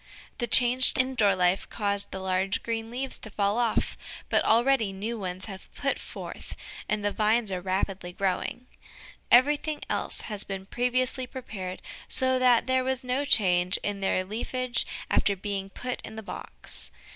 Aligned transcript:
The 0.39 0.47
change 0.47 0.95
to 0.95 1.01
indoor 1.01 1.35
life 1.35 1.69
caused 1.69 2.09
the 2.11 2.17
large 2.19 2.63
green 2.63 2.89
leaves 2.89 3.19
to 3.19 3.29
fall 3.29 3.59
off, 3.59 3.99
but 4.29 4.43
already 4.43 4.91
new 4.91 5.19
ones 5.19 5.45
have 5.45 5.71
put 5.75 5.99
forth, 5.99 6.55
and 6.89 7.05
the 7.05 7.11
vines 7.11 7.51
are 7.51 7.61
rapidly 7.61 8.11
growing. 8.11 8.65
Everything 9.29 9.83
else 9.91 10.21
had 10.21 10.47
been 10.47 10.65
previously 10.65 11.27
prepared 11.27 11.83
so 12.07 12.39
that 12.39 12.65
there 12.65 12.83
was 12.83 13.03
no 13.03 13.23
change 13.23 13.77
in 13.83 13.99
their 13.99 14.25
leafage 14.25 14.87
after 15.11 15.35
being 15.35 15.69
put 15.69 16.01
in 16.01 16.15
the 16.15 16.23
box. 16.23 16.89